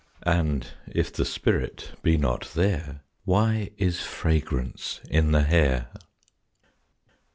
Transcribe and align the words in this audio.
And 0.25 0.65
if 0.91 1.13
the 1.13 1.25
spirit 1.25 1.91
be 2.01 2.17
not 2.17 2.53
there, 2.55 3.01
Why 3.23 3.69
is 3.77 4.01
fragrance 4.01 4.99
in 5.11 5.31
the 5.31 5.43
hair? 5.43 5.89